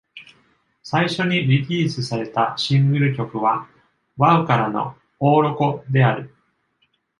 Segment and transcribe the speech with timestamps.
[0.81, 3.67] 最初にリリースされたシングル曲は
[4.17, 6.33] ワウからの”オーロコ”である。